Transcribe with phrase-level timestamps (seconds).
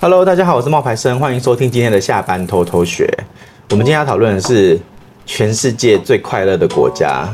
[0.00, 3.12] Hello，大家好，我是冒牌生，欢迎收听今天的下班偷偷学。
[3.70, 4.78] 我们今天要讨论的是
[5.26, 7.28] 全世界最快乐的国家。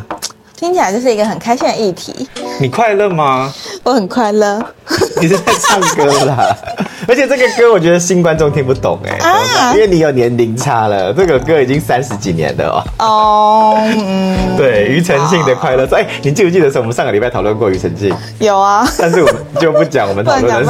[0.56, 2.26] 听起来就是一个很开心的议题。
[2.58, 3.52] 你快乐吗？
[3.84, 4.60] 我很快乐。
[5.20, 6.56] 你是在唱歌啦？
[7.06, 11.12] 而且这个歌我觉得新观众听不懂哎、欸，啊、因为你有年龄差了。
[11.12, 13.04] 这个歌已经三十几年了哦。
[13.06, 15.84] 哦，嗯， 对，庾澄庆的快乐。
[15.92, 18.14] 哎、欸，你记不记得是我们上个礼拜讨论过庾澄庆？
[18.38, 18.88] 有啊。
[18.98, 20.66] 但是我们就不讲我们讨论。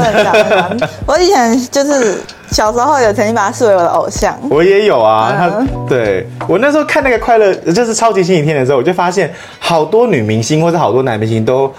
[1.07, 2.21] 我以前就是
[2.51, 4.37] 小时候有曾经把他视为我的偶像。
[4.51, 11.73] 我也有啊，他对我那时候看那个快乐，就是超级星期天的时候，我就发现好多女明星或者好多男明星都。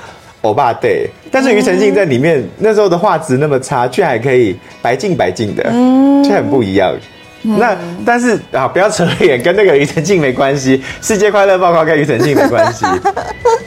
[0.45, 6.95] 欧巴对，但是庾澄庆在里面、嗯、那时候的画质那么差，却还可以白净白净的，嗯，却很不一样。
[7.43, 10.81] 嗯、那但是啊，不要扯远，跟那个庾澄庆没关系。
[11.01, 12.85] 世界快乐报告跟庾澄庆没关系。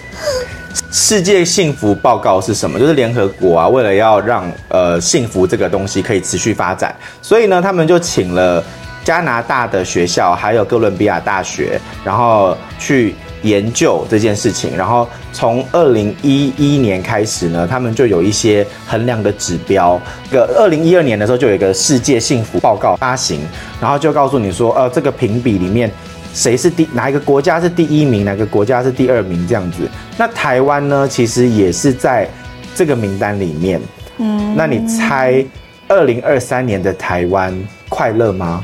[0.90, 2.78] 世界幸福报告是什么？
[2.78, 8.64] 就是联合国啊，为了要让呃幸福这个东西可以持续发展，所以呢，他们就请了
[9.04, 13.14] 加拿大的学校，还有哥伦比亚大学，然后去。
[13.42, 20.00] 研究这件事情，然后从二零一一年开始呢，他们就有一些衡量的指标。
[20.30, 23.40] 个二零一二年的时候，就有一个世界幸福报告发行，
[23.80, 25.90] 然后就告诉你说，呃，这个评比里面
[26.34, 29.88] 谁是第哪一个国家是第一名，哪个国家是第二名这样子。
[30.16, 32.28] 那台湾呢，其实也是在
[32.74, 33.80] 这个名单里面。
[34.18, 35.44] 嗯，那你猜
[35.86, 37.56] 二零二三年的台湾
[37.88, 38.62] 快乐吗？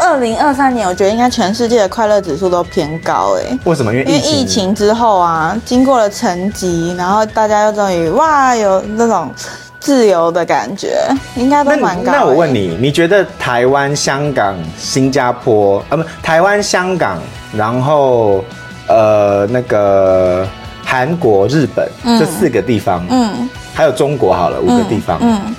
[0.00, 3.58] 二零二三年，我觉得应该全世界的快乐指数都偏高哎。
[3.64, 3.92] 为什么？
[3.94, 9.30] 因为疫情，因为疫情之后啊，经过了沉寂，然后大家又终于哇，有那种
[9.78, 10.98] 自由的感觉，
[11.36, 12.12] 应该都蛮高。
[12.12, 17.18] 那我问你，你觉得台湾、香港、新加坡啊，不，台湾、香港，
[17.54, 18.42] 然后
[18.88, 20.48] 呃，那个
[20.82, 25.54] 韩国、日本、嗯、这四个地方，嗯，还有中国，好了，五个地方，嗯，嗯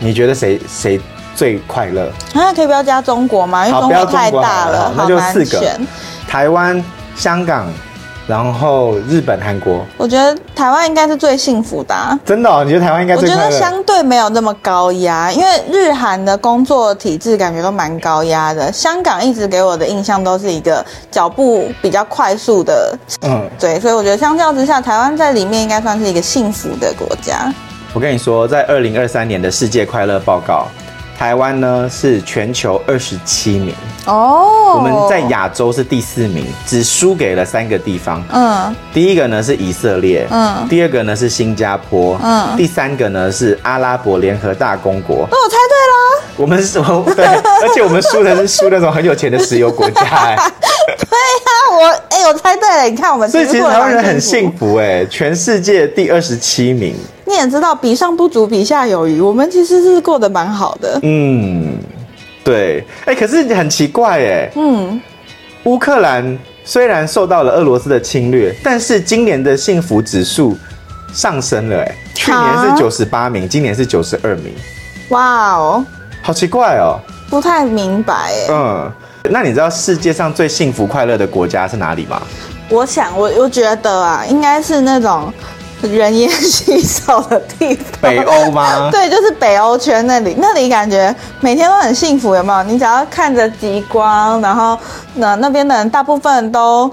[0.00, 1.00] 你觉得谁谁？
[1.38, 3.64] 最快乐啊，可以不要加中国吗？
[3.64, 5.62] 因为中国太大了，那就四个：
[6.26, 7.72] 台湾、香港，
[8.26, 9.86] 然后日本、韩国。
[9.96, 12.18] 我觉得台湾应该是最幸福的啊。
[12.26, 12.64] 真的哦？
[12.64, 13.14] 你觉得台湾应该？
[13.14, 18.72] 我觉得相对没有那么高压，因为日韩的工作体制感觉都蛮高压的。
[18.72, 27.54] 香港一直给我的印象都是一个脚步比较快速的，嗯，对，所以我觉得相较之下，台湾在里面应该算是一个幸福的国家。
[27.94, 30.66] 我跟你说，在二零二三年的世界快乐报告。
[31.18, 33.74] 台湾呢是全球二十七名
[34.06, 38.22] 哦，我们在亚洲是第四名，只输给了三个地方。
[38.32, 45.26] 嗯，第一个呢是以色列，嗯，第二个呢是新加坡，嗯，第三个呢是阿拉伯联合大公国。
[45.28, 46.80] 那我猜对了，我们是，
[47.16, 47.26] 对，
[47.62, 50.00] 而且我们输的是输那种很有钱的石油国家。
[50.02, 56.94] 哎，对呀，我哎，我猜对了，你看我们，所以其实台湾人很幸福哎，全世界第二十七名。
[57.28, 59.20] 你也知道，比上不足，比下有余。
[59.20, 60.98] 我们其实是过得蛮好的。
[61.02, 61.76] 嗯，
[62.42, 62.82] 对。
[63.04, 64.98] 哎、欸，可是很奇怪，哎，嗯，
[65.64, 70.56] 乌克兰虽然受到了俄罗斯的侵略，但是今年的幸福指数
[71.12, 74.54] 上升了，哎，去年是九十八名，今年是九十二名。
[75.10, 75.84] 哇哦，
[76.22, 78.46] 好奇怪哦，不太明白，哎。
[78.48, 78.92] 嗯，
[79.30, 82.22] 那你知道世界上最幸福快乐的国家是哪里吗？
[82.70, 85.30] 我想，我我觉得啊，应该是那种。
[85.82, 88.90] 人烟稀少的地方，北欧吗？
[88.92, 92.62] 对，就是北欧圈那里，那里感觉每天都很幸福，有没有？
[92.64, 94.76] 你只要看着极光，然后
[95.14, 96.90] 那那边的人大部分都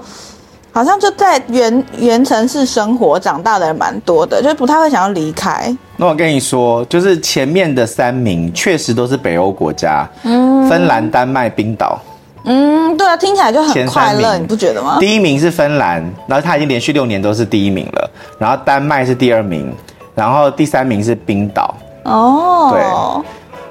[0.72, 5.74] 好像就在原原城市生活长大的人蛮多的，就是不太会想要离开。
[5.96, 11.98] 那我跟你说，就是前面的三名确实都是北欧国家，嗯，芬兰、丹麦、冰岛。
[12.46, 14.98] 嗯，对啊，听起来就很快乐，你不觉得吗？
[15.00, 18.10] 第一名是芬兰，然后他已经连续六年都是第一名了。
[18.38, 19.74] 然后丹麦是第二名，
[20.14, 21.74] 然后第三名是冰岛。
[22.04, 23.24] 哦，对，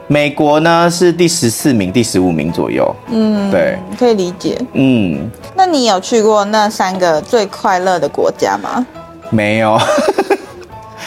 [0.07, 2.93] 美国呢是第十四名、第十五名左右。
[3.07, 4.59] 嗯，对，可以理解。
[4.73, 8.85] 嗯，那你有去过那三个最快乐的国家吗？
[9.29, 9.79] 没有。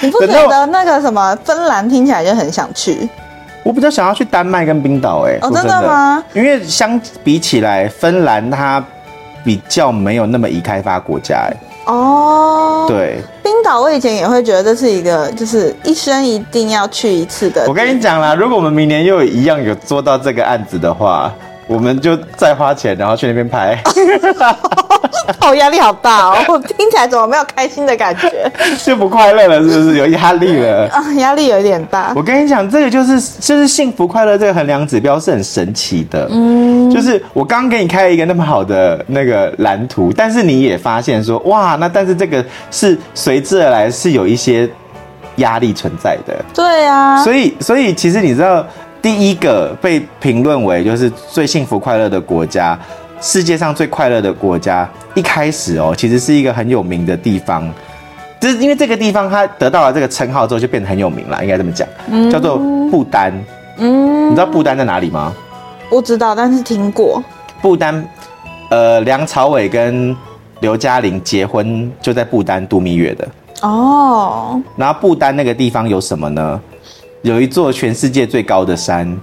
[0.01, 3.09] 你不觉得 那个什么芬兰听起来就很想去？
[3.63, 6.23] 我比较想要去丹麦跟冰岛，哎，哦，真的吗？
[6.33, 8.83] 因为相比起来，芬兰它
[9.45, 11.57] 比较没有那么已开发国家，哎，
[11.87, 17.65] 哦，对，冰岛我以前也会觉得这是一个就是一生一定要去一次的。
[17.67, 21.33] 我跟你讲啦，如果我们明年又有一样有做到这个案子的话。
[21.71, 23.79] 我们就再花钱，然后去那边拍。
[25.41, 26.37] 哦，压力好大哦！
[26.49, 28.51] 我 听起来怎么没有开心的感觉？
[28.83, 29.99] 就不快乐了，是不是？
[29.99, 31.03] 有压力了啊？
[31.19, 32.13] 压力有点大。
[32.17, 36.27] 我跟你讲，这个就是就是幸福快乐这个衡量指标是很神奇的。
[36.31, 44.69] 嗯，就是我刚给你开了一个那么好的那个蓝图，但是你也发现说，哇，那但是这个是随之而来是有一些
[45.37, 46.35] 压力存在的。
[46.55, 48.65] 对啊，所以所以其实你知道，
[49.03, 52.79] 第一个被评论为就是最幸福快乐的国家，
[53.21, 57.69] 世界上最快乐的国家，一开始哦，其实是一个很有名的地方，
[58.41, 62.57] 就是因为这个地方它得到了这个称号之后，就变得很有名了，应该这么讲，嗯、叫做
[62.91, 63.33] 不丹。
[63.79, 65.33] 嗯，你知道不丹在哪里吗？
[65.91, 67.23] 我知道，但是听过。
[67.61, 68.09] 不丹，
[68.71, 70.17] 呃，梁朝伟跟
[70.61, 73.29] 刘嘉玲结婚就在不丹度蜜月的。
[73.63, 74.61] 哦。
[74.77, 76.61] 然后不丹那个地方有什么呢？
[77.23, 79.19] 有一座全世界最高的山。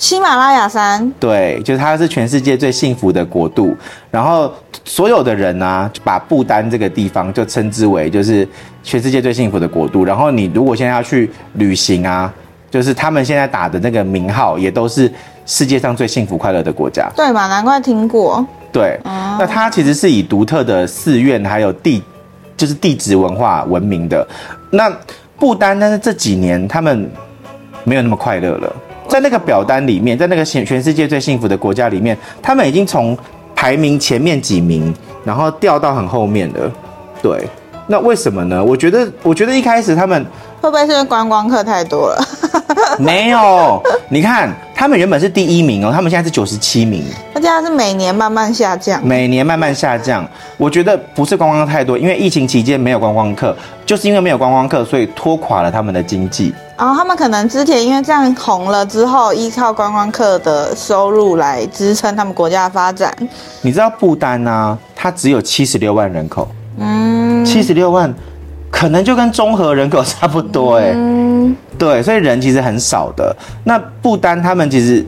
[0.00, 3.76] 喜马拉雅山，对，就是它是全世界最幸福的国度。
[4.10, 4.50] 然后
[4.82, 8.48] 所有的人呢、啊，把不丹这个地方就称之为就是
[8.82, 10.02] 全世界最幸福的国度。
[10.02, 12.32] 然后你如果现在要去旅行啊，
[12.70, 15.12] 就是他们现在打的那个名号，也都是
[15.44, 17.06] 世界上最幸福快乐的国家。
[17.14, 17.46] 对嘛？
[17.48, 18.42] 难怪听过。
[18.72, 22.02] 对，哦、那它其实是以独特的寺院还有地，
[22.56, 24.26] 就是地质文化闻名的。
[24.70, 24.90] 那
[25.38, 27.06] 不丹，但是这几年他们
[27.84, 28.74] 没有那么快乐了。
[29.10, 33.18] 在那个表单里面，在那个全全世界最幸福的国家里面，他们已经从
[33.56, 36.70] 排名前面几名，然后掉到很后面了。
[37.20, 37.44] 对，
[37.88, 38.64] 那为什么呢？
[38.64, 40.24] 我觉得，我觉得一开始他们
[40.60, 42.24] 会不会是因为观光客太多了？
[42.98, 47.02] 没有，你看他们原本是第一名哦，他们现在是九十七名，
[47.34, 50.26] 而且它是每年慢慢下降，每年慢慢下降。
[50.56, 53.54] 我觉得不是观光客太多，因为疫情期间没有观光客，
[53.84, 56.54] 就是因为没有观光客，所以拖垮了他们的经济。
[56.80, 63.14] 然后他们可能之前因为这样红了之后，依靠观光客的收入来支撑他们国家的发展。
[63.60, 64.78] 你知道不丹呢？
[64.96, 66.48] 它只有七十六万人口，
[66.78, 68.10] 嗯，七十六万。
[68.70, 73.36] 可能就跟中和人口差不多哎、欸，嗯、对，所以人其实很少的。
[73.64, 75.04] 那不丹他们其实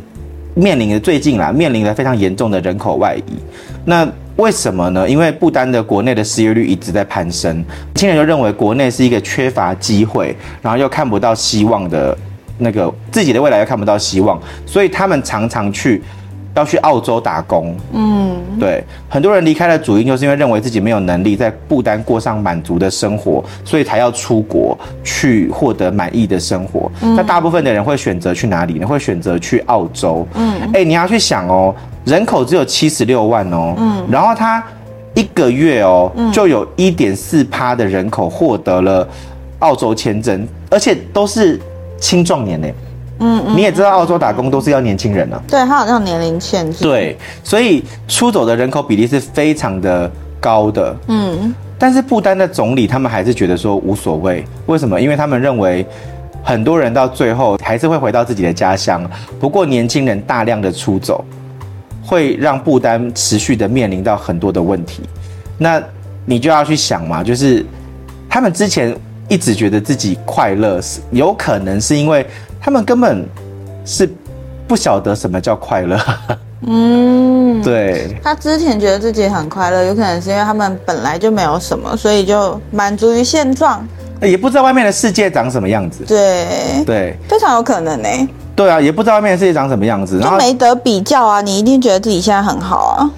[0.55, 3.33] 面临的最近啦，面临了非常严重的人口外移。
[3.85, 4.07] 那
[4.37, 5.09] 为什么呢？
[5.09, 12.17] 因为不丹的国内的失业率一直在攀升，年轻人就认为国内是一个缺乏机会，然后又看不到希望的
[12.59, 16.03] 那个自己的未来又看不到希望，所以他们常常去。
[16.55, 26.93] 要去澳洲打工，嗯，对，很多人离开的主因就是因为认为自己没有能力在不丹过上满足的生活，所以才要出国去获得满意的生活。
[27.01, 28.87] 嗯，那大部分的人会选择去哪里呢？
[28.87, 30.27] 会选择去澳洲。
[30.35, 34.63] 嗯，哎、欸，你要去想哦，人口只有七十六万哦，嗯，然后他
[35.15, 39.09] 一个月哦，就有一点四趴的人口获得了
[39.61, 41.59] 澳洲签证，而且都是
[41.99, 42.69] 青壮年呢。
[43.25, 45.43] 嗯，你也知道澳洲打工都是要年轻人呢、啊。
[45.47, 46.83] 对，他好像年龄限制。
[46.83, 50.11] 对，所以出走的人口比例是非常的
[50.41, 50.97] 高的。
[51.07, 55.01] 嗯，但是不丹的总理他们还是觉得说无所谓，为什么？
[55.01, 55.87] 因为他们认为
[56.43, 59.09] 很多人到最后还是会回到自己的家乡。
[59.39, 61.25] 不过年轻人大量的出走，
[62.05, 65.05] 会让不丹持续的面临到很多的问题。
[65.57, 65.81] 那
[66.27, 67.65] 你就要去想嘛，就是
[68.29, 68.93] 他们之前
[69.29, 72.27] 一直觉得自己快乐，是有可能是因为。
[72.63, 73.27] 他们根本
[73.85, 74.09] 是
[74.69, 75.99] 不晓得什么叫快乐。
[76.65, 78.17] 嗯， 对。
[78.23, 83.85] 他之前觉得自己很快乐，有可能是因为他们本来就没有什么，所以就满足于现状。
[84.21, 86.05] 也不知道外面的世界长什么样子。
[86.07, 86.47] 对
[86.87, 88.09] 对，非常有可能呢。
[88.55, 91.41] 对啊，也不知道外面的世界长什么样子，然后就没得比较啊！
[91.41, 93.11] 你一定觉得自己现在很好啊。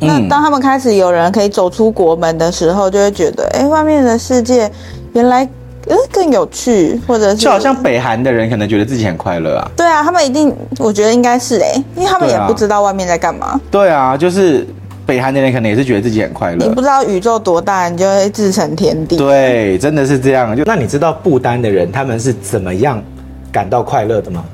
[0.00, 4.70] 嗯、那当他们开始有人可以走出国门的时候，就会觉得，哎，外面的世界
[5.14, 5.48] 原来。
[5.88, 9.70] 呃，更有趣，或者是就好像北韩的人可能觉得自己很快乐啊。
[9.76, 13.60] 对啊，他们一定，我觉得应该是哎，因为他们也不知道外面在干嘛。
[13.70, 14.66] 对啊，就是
[15.06, 16.66] 北韩的人可能也是觉得自己很快乐。
[16.66, 19.16] 你不知道宇宙多大，你就会自成天地。
[19.16, 20.56] 对，真的是这样。
[20.56, 23.00] 就那你知道不丹的人他们是怎么样
[23.52, 24.44] 感到快乐的吗？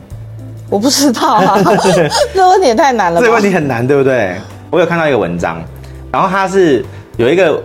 [0.68, 1.58] 我不知道啊，
[2.34, 3.20] 这问题也太难了。
[3.20, 4.36] 这问题很难，对不对？
[4.70, 5.62] 我有看到一个文章，
[6.10, 6.84] 然后他是
[7.16, 7.62] 有一个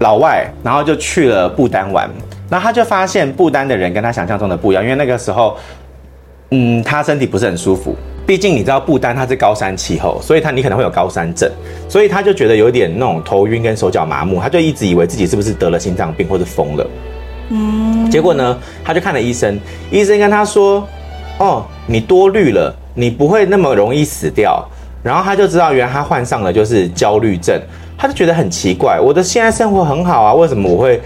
[0.00, 2.08] 老外，然后就去了不丹玩。
[2.50, 5.56] 然后他就发现不丹的人跟他想象中的不一样，因为那个时候，
[6.50, 7.94] 嗯，他身体不是很舒服。
[8.26, 11.50] 毕竟你知道不丹它是高山气候，所以他你可能会有高山症，
[11.88, 16.86] 所以他就觉得有点那种头晕跟手脚麻木，他就一直以为自己是不是得了心脏病或者疯了。
[17.48, 19.58] 嗯，结果呢，他就看了医生，
[19.90, 20.86] 医生跟他说
[21.40, 24.62] ：“哦，你多虑了，你不会那么容易死掉。”
[25.02, 27.58] 然后他就知道原来他患上了就是焦虑症，
[27.96, 31.00] 他就觉得很奇怪，我的现在生活很好啊，为什么我会？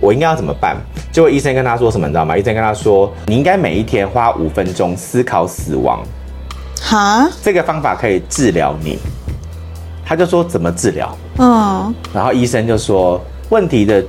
[0.00, 0.76] 我应该要怎么办？
[1.12, 2.36] 结果医生跟他说什么，你知道吗？
[2.36, 6.02] 医生跟他说，你应该每一天花五分钟思考死亡。
[6.80, 7.28] 哈？
[7.42, 8.98] 这个方法可以治疗你。
[10.04, 11.16] 他就说怎么治疗？
[11.38, 11.94] 嗯。
[12.12, 14.04] 然后医生就说，问题的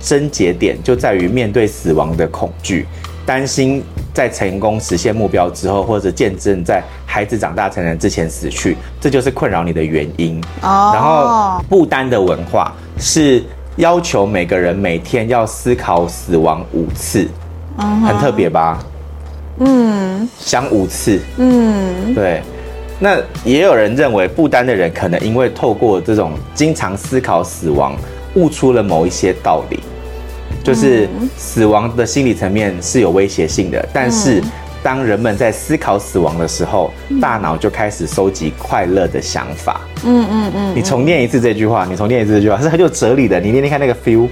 [0.00, 2.86] 症结点就在于面对死亡的恐惧，
[3.26, 3.82] 担心
[4.14, 10.40] 在成功实现目标之后，或者见证在孩子长大成人之前死去，这就是困扰你的原因。
[10.62, 10.92] 哦。
[10.94, 13.42] 然后不丹的文化是。
[13.80, 17.26] 要求每个人每天要思考死亡五次，
[17.78, 18.78] 嗯，很特别吧？
[19.58, 22.42] 嗯，想五次，嗯，对。
[22.98, 27.96] 那也有人认为，不丹的人可能因为透过这种经常思考死亡，
[28.34, 29.80] 悟出了某一些道理，
[30.62, 31.08] 就是
[31.38, 33.88] 死亡的心理层面是有威胁性的。
[33.94, 34.42] 但是，
[34.82, 39.80] 当人们在思考死亡的时候，大脑就开始收集快乐的想法。
[40.04, 40.72] 嗯嗯嗯。
[40.74, 43.38] 你重念一次这句话，你重念一次这句话，是很有哲理的。
[43.40, 44.28] 你念念看那个 feel。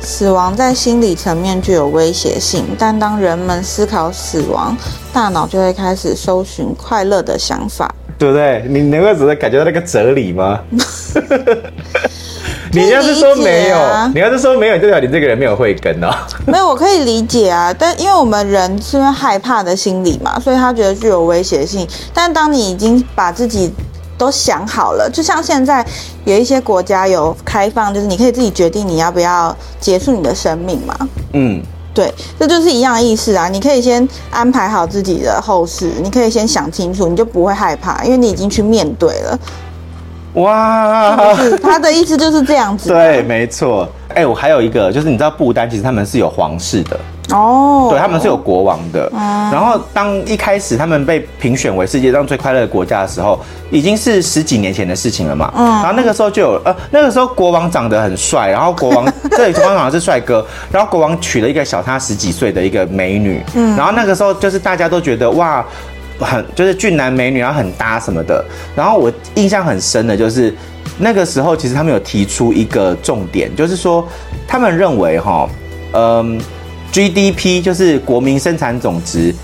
[0.00, 4.74] 死亡在心理层面具有威胁性，但当人们思考死亡，
[5.12, 7.94] 大脑就会开始搜寻快乐的想法。
[8.18, 8.64] 对不对？
[8.68, 10.60] 你能够只是感觉到那个哲理吗？
[12.72, 16.08] 你要是说没有，啊你要是说没有，就代表你这个人没有慧根哦。
[16.46, 17.74] 没有，我可以理解啊。
[17.76, 21.86] 但因为我们人是因为害怕的心理嘛，所以他觉得具有威胁性。
[22.14, 23.72] 但当你已经把自己
[24.20, 25.84] 都想好了，就像现在
[26.26, 31.08] 有一些国家有开放，就是你可以自己决定你要不要结束你的生命嘛。
[31.32, 31.62] 嗯。
[31.92, 33.48] 对，这就是一样的意思啊！
[33.48, 39.38] 你可以先安排好自己的后事，你可以先想清楚，你就不会害怕，因为你已经去面对了。
[40.34, 42.90] 哇，他的意思就是这样子。
[42.94, 43.88] 对，没错。
[44.14, 46.98] 哎，我还有一个，就是你知道不丹其实他们是有皇室的。
[47.32, 49.10] 哦，对，他们是有国王的。
[49.12, 53.38] 嗯，然后当一开始他们被评选为世界上最快乐的国家的时候，
[53.70, 55.52] 已经是十几年前的事情了嘛。
[55.56, 63.42] 嗯，然后那个时候就有呃，那个时候国王长得很帅，然后国王这里国王好像是帅哥，然后国王娶了一个小他十几岁的一个美女。
[63.54, 65.64] 嗯，然后那个时候就是大家都觉得哇，
[66.18, 68.44] 很就是俊男美女，然后很搭什么的。
[68.74, 70.54] 然后我印象很深的就是
[70.98, 74.06] 那个时候，其实他们有提出一个重点，就是说
[74.46, 75.48] 他们认为哈，
[75.92, 76.40] 嗯。
[76.92, 79.34] GDP 就是国民生产总值，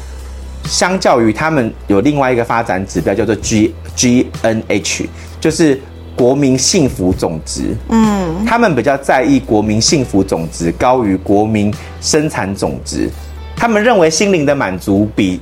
[0.65, 5.07] 相较于他们有另外一个发展指标叫做 G GNH，
[5.41, 5.81] 就是
[6.17, 7.75] 国民幸福总值。
[7.89, 13.09] 嗯，他们比较在意国民幸福总值高于国民生产总值，
[13.57, 15.41] 他们认为心灵的满足比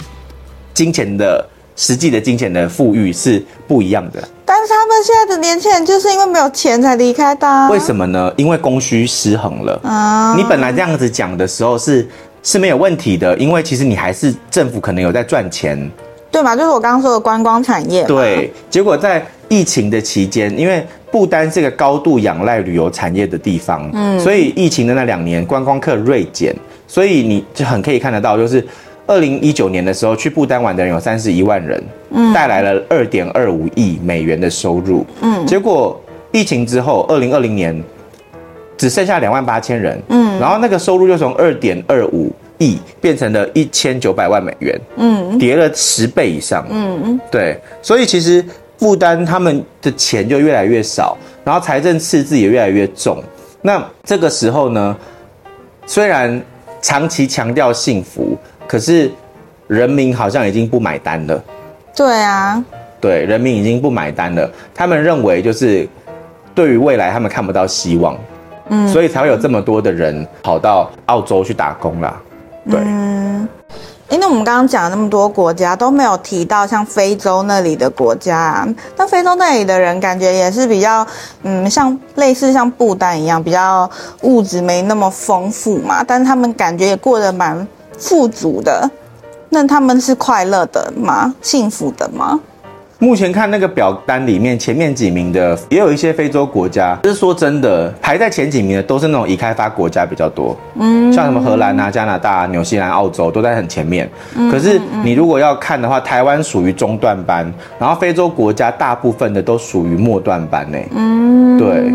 [0.72, 1.48] 金钱的。
[1.76, 4.22] 实际的金钱的富裕是不一样的，
[4.64, 7.68] 但是他们现在的年轻人就是因为没有钱才离开的啊。
[7.68, 8.32] 为什么呢？
[8.34, 10.34] 因为供需失衡了啊！
[10.38, 12.08] 你本来这样子讲的时候是
[12.42, 15.78] 是没有问题的，因为其实你还是政府可能有在赚钱，
[16.30, 16.56] 对嘛？
[16.56, 18.04] 就是我刚刚说的观光产业。
[18.04, 26.56] 对，结果在疫情的期间，因为不丹是个高度仰赖旅游产业的地方，嗯，所以疫情的那两年观光客锐减，
[26.88, 28.66] 所以你就很可以看得到，就是。
[29.06, 36.00] 二零一九年的时候，去不丹玩的人有三十一万人，嗯，带来了二点二五亿美元的收入，嗯，结果
[36.32, 37.84] 疫情之后，二零二零年
[38.78, 48.42] 只剩下两万八千人，嗯，然后那个收入就从二点二五亿变成了一千九百万美元，嗯，跌了十倍以上，嗯嗯，对，所以其实
[48.78, 53.22] 不丹他们的钱就越来越少，然后财政赤字也越来越重，
[53.60, 54.96] 那这个时候呢，
[55.84, 56.40] 虽然
[56.80, 58.33] 长期强调幸福。
[58.66, 59.10] 可是，
[59.66, 61.42] 人民好像已经不买单了。
[61.94, 62.62] 对啊，
[63.00, 64.50] 对，人民已经不买单了。
[64.74, 65.88] 他们认为，就是
[66.54, 68.16] 对于未来，他们看不到希望，
[68.68, 72.20] 嗯，所以才会有这么多的人跑到澳洲去打工啦。
[72.70, 72.80] 对。
[72.80, 73.48] 嗯
[74.10, 81.04] 因为我们刚刚讲了那么多国家都没有提到像非洲那里的国家啊，那非洲那里的人感觉也是比较，
[81.42, 83.90] 嗯，像类似像不丹一样，比较
[84.20, 87.66] 物质没那么丰富嘛，但是他们感觉也过得蛮
[87.98, 88.90] 富足的。
[89.48, 91.32] 那他们是快乐的吗？
[91.40, 92.40] 幸福的吗？
[92.98, 96.96] 目前看那个表单里面，前面几名的也有一些非洲国家。
[97.02, 104.08] 就是说真的，排在前几名的都是那种已开发国家比较多，嗯，像什么荷兰啊、加拿大、啊纽西兰、澳洲都在很前面。
[104.50, 110.78] 可是你如果要看的话，台湾属于中段班，然后非洲国家大部分的都属于末段班呢。
[110.96, 111.92] 嗯，对，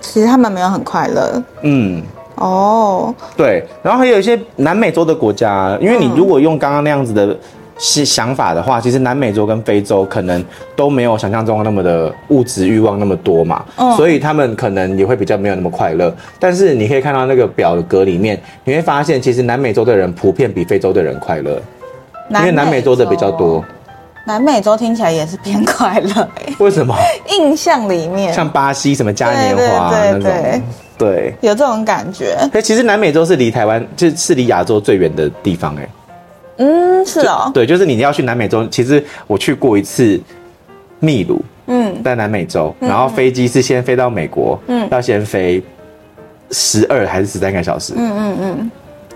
[0.00, 1.42] 其实他们没有很快乐。
[1.62, 2.02] 嗯，
[2.36, 7.36] 哦，对，然后还有一些南美洲的国家，因为你如果用刚刚那样子的。
[7.78, 10.42] 是想法的话，其实南美洲跟非洲可能
[10.74, 16.10] 都没有想象中那么的物质欲望那么多嘛，嗯，所以他们可能也会比较没有那么快乐。
[16.40, 21.60] 但是你可以看到那个表格里面，你会发现其实南美洲的人普遍比非洲的人快乐，
[22.30, 23.62] 因为南美洲的比较多。
[24.24, 26.26] 南美洲听起来也是偏快乐，
[26.58, 26.96] 为什么？
[27.38, 30.32] 印象里面像巴西什么嘉年华那种，
[30.98, 32.36] 对，有这种感觉。
[32.62, 35.88] 其实南美洲是离台湾就是离亚洲最远的地方，哎。
[36.58, 38.66] 嗯，是哦，对，就是你要去南美洲。
[38.68, 40.18] 其实我去过一次
[40.98, 45.62] 秘鲁，嗯，在南美洲，然后飞机是先飞到美国，嗯，要先飞
[46.52, 48.70] 十二还是十三个小时，嗯嗯嗯，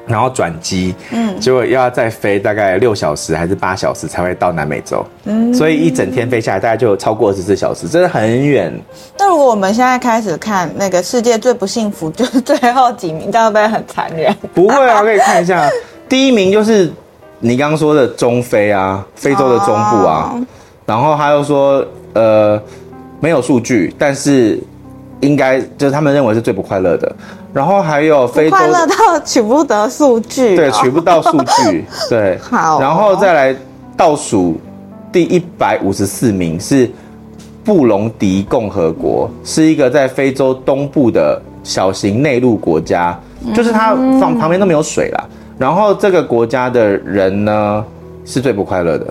[0.07, 8.73] 然后转机，嗯，结果要再飞大概六小时还是八小时才会到南美洲，嗯，所以一整天飞下来大概就超过二十四小时，真的很远。
[9.19, 14.35] 那如果我们现在开始看那个世界最不幸福，就是最后几名，这样会不会很残忍？
[14.53, 15.69] 不会啊，可以看一下。
[16.09, 16.91] 第一名就是
[17.39, 19.73] 你刚刚说的中非啊， 非洲的中部
[20.05, 20.47] 啊，哦、
[20.87, 22.61] 然后他又说呃
[23.21, 24.59] 没有数据，但是
[25.21, 27.15] 应该就是他们认为是最不快乐的。
[27.53, 33.57] 然后还有非洲快乐到取不得数据，对，取不到数据，对， 好、哦，然后再来
[33.97, 34.61] 倒数
[35.11, 36.89] 第一百五十四名是
[37.65, 43.19] 布隆迪共和国，是一个在非洲东部的小型内陆国家，
[43.53, 45.25] 就是它旁旁边都没有水啦。
[45.59, 47.85] 然后这个国家的人呢
[48.25, 49.07] 是最不快乐的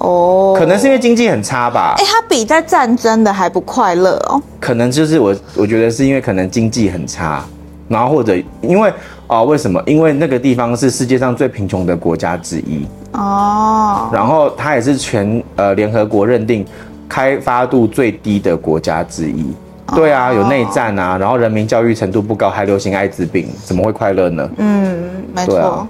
[0.00, 1.94] 哦，可能是因为经济很差吧？
[1.98, 4.40] 哎，它比在战争的还不快乐哦。
[4.60, 7.42] 可能就是我我觉得是因为可能经济很差。
[7.88, 8.90] 然后或者因为
[9.28, 9.80] 啊、呃，为什么？
[9.86, 14.10] 因为那个地方是世界上最贫穷的国家之一哦。
[14.12, 16.66] 然后它也是全呃联合国认定
[17.08, 19.46] 开发度最低的国家之一。
[19.94, 24.50] 对啊，有内战啊，然后人民教育程度不高，还流行艾滋病，怎么会快乐呢？
[24.56, 25.58] 嗯，没错。
[25.58, 25.88] 啊、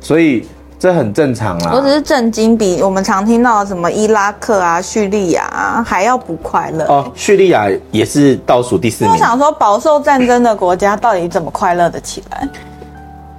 [0.00, 0.46] 所以。
[0.78, 1.72] 这很正常啊！
[1.74, 7.10] 我只是震惊，比我们常听到的什么伊拉克啊、叙利亚啊还要不快乐哦。
[7.14, 9.12] 叙利亚也是倒数第四名。
[9.14, 12.46] 我想说，饱受战争的国家到底怎么快乐的起来？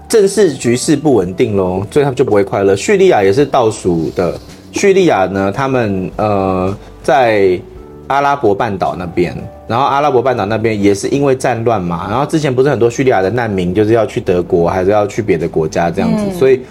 [0.09, 2.75] 政治局势不稳定喽，所以他们就不会快乐。
[2.75, 4.33] 叙利亚也是倒数的。
[4.71, 7.59] 叙利亚呢，他们呃在
[8.07, 16.61] 阿拉伯半岛那边，然后阿拉伯半岛那边也是因为战乱嘛，然后之前不是很多叙利亚的难民就是要去德国，还是要去别的国家这样子，嗯、所以。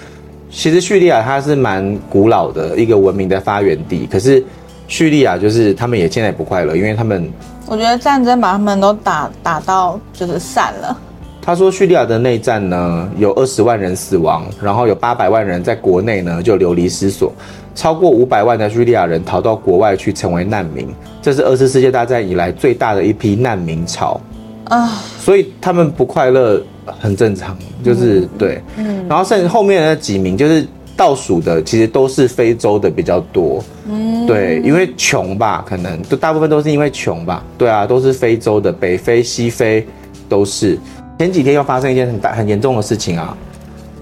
[0.50, 4.42] 其实叙利亚它是蛮古老的一个文明的发源地，可是
[4.88, 7.28] 叙利亚就是他们也现在也不快乐，因为他们
[7.66, 10.96] 我觉得战争把他们都打打到就是散了。
[11.42, 17.32] 他说叙利亚的内战呢，有二十万人死亡，然后有八百万人在国内呢就流离失所，
[17.74, 20.88] 超过五百万的叙利亚人逃到国外去成为难民，
[21.20, 24.20] 这是二次世界大战以来最大的一批难民潮
[24.64, 26.62] 啊，所以他们不快乐。
[26.98, 30.66] 很正常，就是、嗯、对，嗯，然后甚至后面的那几名就是
[30.96, 39.86] 倒数的，其实都是非洲的比较多，嗯，对，因为穷吧，可能都大部分都是因为穷吧，对啊，都是非洲的，北非、西非
[40.28, 40.78] 都是。
[41.18, 43.36] 前几天又发生一件很大很严重的事情啊，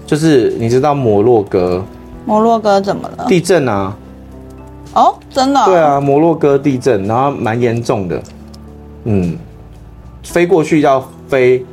[0.05, 1.83] 就是你知道摩洛哥，
[2.25, 3.25] 摩洛哥怎么了？
[3.27, 3.95] 地震啊！
[4.93, 5.65] 哦，真的、哦？
[5.65, 8.23] 对啊，摩洛哥地震，然后蛮严重的，
[9.03, 9.37] 嗯，
[10.23, 11.65] 飞过去要飞。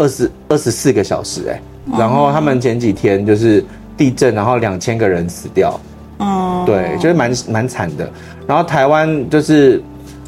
[0.00, 3.62] 二十二十四个小时哎、欸，然后他们前几天就是
[3.98, 5.78] 地震，然后两千个人死掉，
[6.18, 8.10] 嗯，对，就是蛮蛮惨的。
[8.46, 9.82] 然后台湾就是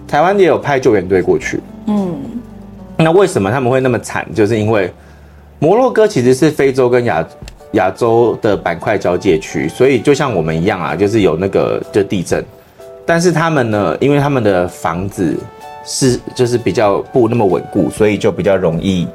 [0.07, 2.15] 台湾也有派救援队过去，嗯，
[2.99, 4.27] 那为什么他们会那么惨？
[4.35, 4.93] 就是因为
[5.59, 7.27] 摩洛哥其实是非洲跟亚
[7.73, 12.45] 亚洲的板块交界区，所以就像我们一样啊，就是有那个就地震，
[13.07, 15.35] 但是他们呢，因为他们的房子
[15.87, 19.09] 是就是比较不那么稳固，所以就比较容易。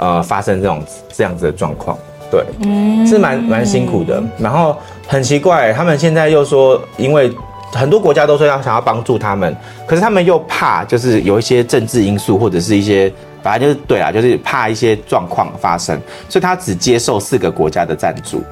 [0.00, 0.82] 呃，发生这种
[1.12, 1.94] 这样子的状况，
[2.30, 4.22] 对，嗯，是蛮蛮辛苦的。
[4.38, 4.74] 然后
[5.06, 7.30] 很奇怪，他们现在又说，因为
[7.70, 9.54] 很多国家都说要想要帮助他们，
[9.86, 18.42] 可是他们又怕，就是有一些政治因素或者是一些，反正就是对啊，就是怕一些状况发生，所以他只接受四个国家的赞助。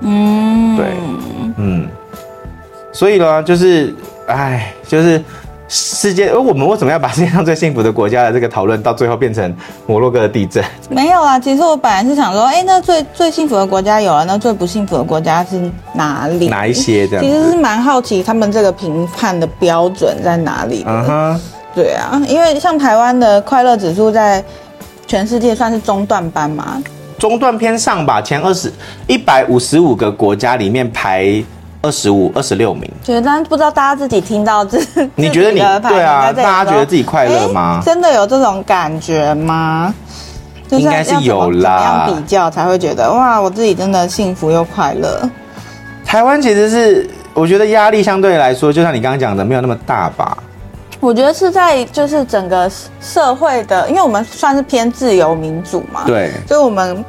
[0.00, 0.86] 嗯，对，
[1.58, 1.86] 嗯，
[2.92, 3.94] 所以呢，就是，
[4.26, 5.22] 哎，就是。
[5.76, 9.52] 世界，而我们为什么要把世界上最幸福的国家的这个讨论到最后变成
[9.88, 10.62] 摩洛哥的地震？
[10.88, 16.46] 没有啊，其实我本来是想说，哎、欸，那最最幸福的国家有了，那最不幸福的国家是哪里？
[16.46, 17.08] 哪一些？
[17.08, 17.24] 这样？
[17.24, 20.84] 其实是蛮好奇他们这个评判的标准在哪里。
[20.86, 21.40] 嗯哼，
[21.74, 24.44] 对啊，因为像台湾的快乐指数在
[25.08, 26.80] 全世界算是中段班嘛，
[27.18, 28.72] 中段偏上吧，前二十
[29.08, 31.44] 一百五十五个国家里面排。
[31.84, 34.78] 二十五、二十六名，对，但不知道大家自己听到这，
[35.14, 36.32] 你觉得你对啊？
[36.32, 37.82] 大家觉得自己快乐吗？
[37.84, 39.94] 真的有这种感觉吗？
[40.70, 42.06] 应该是有啦。
[42.06, 45.28] 怎么比较才会觉得哇，我自己真的幸福又快乐。
[46.06, 50.38] 台湾其实是，我觉得压力相对来说，就像你刚刚讲的，没有那么大吧。
[51.00, 57.04] 我觉得是在就是整个社会的，因为我们算是偏自由民主嘛，对，所以我们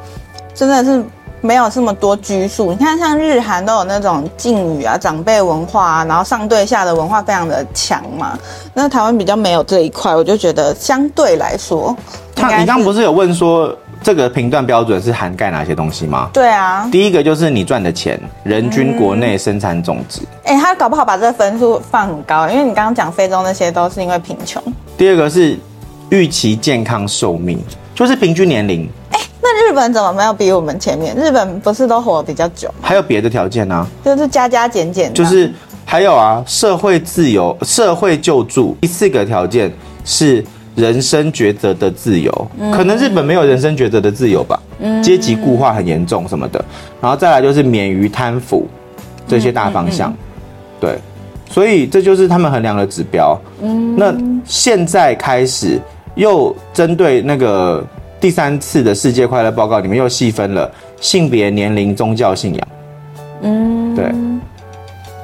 [0.54, 1.02] 真的是。
[1.46, 8.36] 没有这么多拘束，你看像日韩都有那种敬语啊、长辈文化啊，然后上对下的文化非常的强嘛。
[8.74, 11.96] 那台湾比较没有这一块，我就觉得相对来说，
[12.34, 16.28] 他你刚不是有问说这个评断标准是涵盖哪些东西吗？
[16.32, 20.22] 对啊，第一个就是你赚的钱，人均国内生产总值。
[20.42, 24.60] 哎、嗯欸，他搞不好把这个分数放很高，因为你刚刚讲非洲那些都是因为贫穷。
[24.98, 25.56] 第二个是
[26.10, 27.58] 预期健康寿命，
[27.94, 28.88] 就是平均年龄。
[29.48, 31.14] 那日本怎么没有比我们前面？
[31.14, 32.68] 日本不是都活得比较久？
[32.80, 33.86] 还有别的条件呢、啊？
[34.04, 35.14] 就是加加减减。
[35.14, 35.52] 就是
[35.84, 38.76] 还有啊，社会自由、社会救助。
[38.80, 39.72] 第四个条件
[40.04, 46.62] 是人生抉择的自由，可能日本没有人生抉择的自由吧，嗯阶级固化很严重什么的，
[47.00, 48.66] 然后再来就是免于贪腐
[49.28, 50.12] 这些大方向，
[50.80, 50.98] 对，
[51.48, 53.40] 所以这就是他们衡量的指标。
[53.62, 54.12] 嗯那
[54.44, 55.80] 现在开始
[56.16, 57.82] 又针对那个
[58.26, 60.68] 第三次的世界快乐报告里面又细分了
[61.00, 62.68] 性别、年龄、宗教信仰，
[63.42, 64.06] 嗯，对。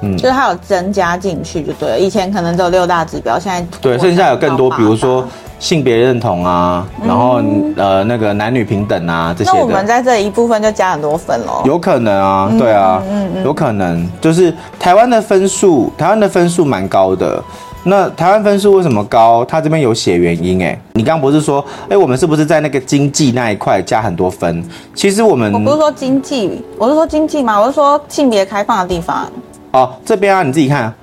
[0.02, 1.98] 嗯，就是它有增加进去就对了。
[1.98, 5.26] 以前可能只有六大指标，现在对，剩下有更多，比如说
[5.58, 7.42] 性别认同啊，然后
[7.76, 9.50] 呃那个男女平等啊这些。
[9.52, 11.64] 那我们在这一部分就加很多分喽。
[11.64, 14.08] 有可能啊，对啊，嗯嗯，有可能。
[14.20, 17.42] 就是台湾的分数，台湾的分数蛮高的。
[17.84, 19.44] 那台湾分数为什么高？
[19.44, 20.78] 它这边有写原因哎。
[20.92, 24.64] 你刚刚不是说，哎，我们是不是在那个经济那一块加很多分？
[24.94, 29.28] 其实我们我不是说经济，我是说经济嘛，我是说性别开放的地方。
[29.72, 30.94] 哦，这边啊，你自己看，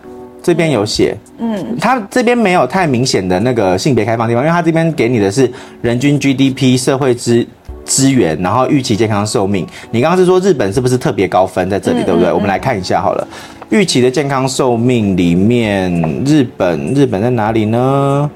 [0.41, 7.45] 这边有写，嗯，它这边没有太明显的那个性别开放地方，因为它这边给你的是人均 GDP、社会资
[7.83, 9.67] 资源，然后预期健康寿命。
[9.91, 12.29] 你刚刚是说日本是不是特别高分在这里，嗯、对不对？
[12.29, 13.27] 嗯、我们来看一下好了，
[13.69, 15.91] 预期的健康寿命里面，
[16.25, 18.29] 日本日本在哪里呢？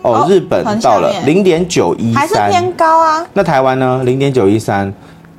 [0.00, 3.26] 哦，哦日本到了零点九一三，还是偏高啊？
[3.34, 4.02] 那台湾呢？
[4.04, 4.92] 零点九一三。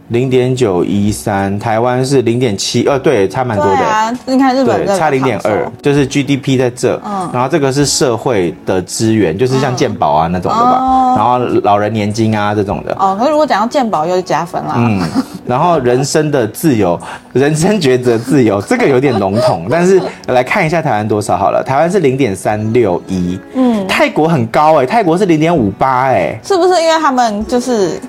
[0.09, 3.75] 零点九一三，台湾是零点七二，对，差蛮多的。
[3.75, 12.95] 对啊，你看日本差零点二，就是 GDP 在这，嗯，然后这个是社会的资源，就是像健保啊那种的吧，嗯、然后老人年金啊这种的。
[12.99, 14.73] 哦，可是如果讲到健保又是加分啦。
[14.75, 15.01] 嗯，
[15.47, 16.99] 然后人生的自由，
[17.31, 27.99] 人生抉择自由， 这个有点笼统，但是来看一下台湾多少好了，台湾是零点三六一，嗯，泰国很高哎、欸，泰国是零点五八哎，是不是因为他们就是？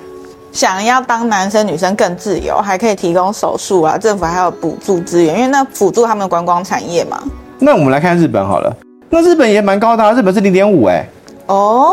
[0.55, 7.21] 想要当男生女生更自由，还可以提供手术啊，政府还有补助资源，因为那辅助他们的观光产业嘛。
[7.59, 8.73] 那我们来看日本好了，
[9.09, 11.05] 那日本也蛮高的啊，日本是零点五哎。
[11.47, 11.91] 哦。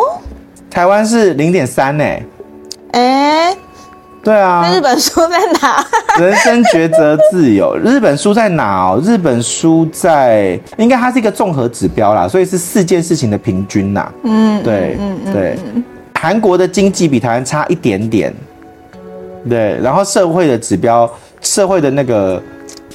[0.71, 2.23] 台湾是零点三哎。
[2.93, 3.57] 哎。
[4.23, 4.63] 对啊。
[4.65, 5.85] 那日本输在哪？
[6.21, 9.03] 人生抉择自由， 日本输在哪哦？
[9.05, 14.13] 日本输在应该它是一个综合指标啦，所以是四件事情的平均呐。
[14.23, 14.63] 嗯。
[14.63, 14.97] 对。
[15.01, 15.33] 嗯嗯。
[15.33, 15.59] 对。
[16.21, 18.33] 韩国的经济比台湾差一点点。
[19.49, 22.41] 对，然后社会的指标，社会的那个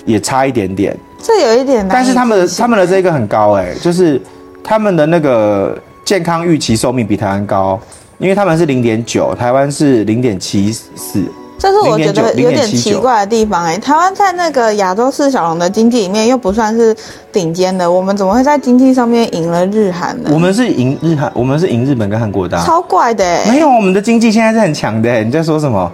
[0.05, 4.21] 也差一点点，这有一点，但是他们的他们的这个很高哎，就是
[4.63, 7.79] 他们的那个健康预期寿命比台湾高，
[8.17, 11.23] 因为他们是零点九，台湾是零点七四，
[11.59, 16.95] 这是我觉得有点奇怪的地方哎，台湾在那个亚洲四小龙的经济里面又不算是
[17.31, 20.29] 顶尖的，我们怎么会在经济上面赢了日韩呢？
[20.31, 25.91] 我们是赢日韩，我们是赢日本跟韩国的，超怪的哎，没有，我们的经济现在是很强的，你在说什么？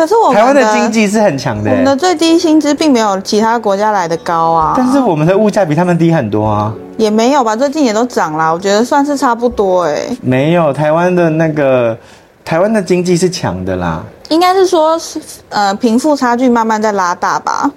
[0.00, 4.72] 可是我们台湾的经济是很强的，我们的最低薪资并没有其他国家来的高啊。
[4.74, 6.72] 但是我们的物价比他们低很多啊。
[6.96, 10.06] 也没有吧，最近也都涨啦，我觉得算是差不多哎。
[10.22, 11.94] 没有，台湾的那个
[12.42, 14.02] 台湾的经济是强的啦。
[14.30, 17.70] 应该是说，是呃贫富差距慢慢在拉大吧。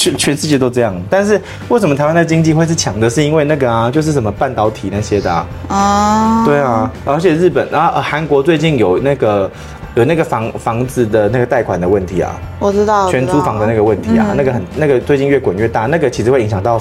[0.00, 3.10] 全全世界都这样，但是为什么台湾的经济会是强的？
[3.10, 5.46] 是因为那个啊，就是什么半导体那些的啊。
[5.68, 9.50] 哦对啊，而且日本，然后韩国最近有那个。
[9.96, 16.80] 有那个房房子的那个贷款的问题啊，我知道，全租房的那个问题啊，嗯、那个很那个最近越滚越大，那个其实会影响到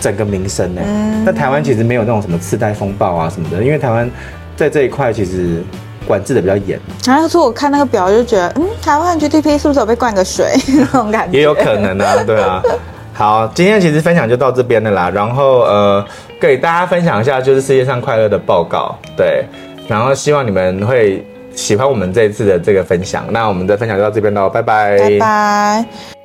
[0.00, 0.80] 整个民生呢。
[1.22, 4.10] 那、嗯、台湾其实没有那种什么次贷风暴啊什么的，因为台湾
[4.56, 5.62] 在这一块其实
[6.06, 6.80] 管制的比较严。
[7.06, 11.38] 然后说我看那个表就觉得，嗯，台湾 GDP 是不是有被灌个水 那种感觉？
[11.38, 12.62] 也有可能啊，对啊。
[13.12, 15.10] 好，今天其实分享就到这边了啦。
[15.10, 16.04] 然后呃，
[16.40, 19.44] 给大家分享一下就是世界上快乐的报告，对，
[19.88, 21.22] 然后希望你们会。
[21.56, 26.15] 喜欢我们这一次的这个分享，那我们的分享就到这边喽，拜拜，拜拜。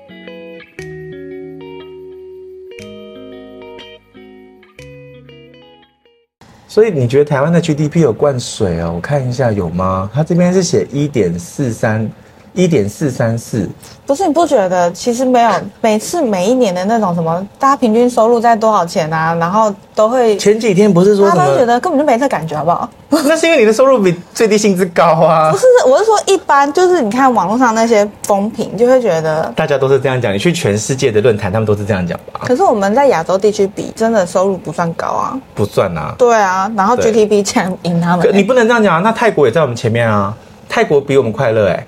[6.72, 8.94] 所以你觉得台湾的 GDP 有灌水哦？
[8.96, 10.10] 我看一下有吗？
[10.14, 12.10] 它这边是写一点四三。
[12.54, 13.70] 一点四三四，
[14.06, 19.34] 不是，你不觉得其实没有每次每一年的那种什么，大家平均收入在多少钱啊？
[19.36, 22.90] 然后都会前几天不是说他都觉得根本就没这感觉，好不好？
[23.10, 25.52] 那是因为你的收入比最低薪资高啊。
[25.52, 30.34] 不是，我是说一般，就是你看网络上那些风评，就会觉得大家都是这样讲。
[30.34, 32.42] 你去全世界的论坛，他们都是这样讲吧？
[32.44, 35.40] 可是我们在亚洲地区比，真的收入不算高啊。
[35.56, 36.14] 不算啊。
[36.18, 38.30] 对啊，然后 GDP 竟然赢他们。
[38.34, 39.02] 你不能这样讲啊！
[39.02, 40.34] 那泰国也在我们前面啊，
[40.68, 41.88] 泰国比我们快乐哎、欸。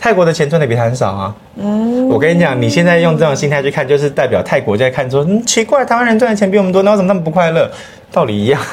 [0.00, 1.34] 泰国的钱赚的比他很少啊！
[1.56, 7.70] 嗯，我跟你讲，你现在用这种心态去看，就是代表泰国在看说，嗯，奇怪，台湾人赚的钱比我们多，那为什么他们不快乐？
[8.10, 8.58] 道理一样。